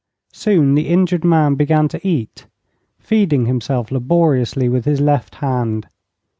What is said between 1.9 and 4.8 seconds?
eat, feeding himself laboriously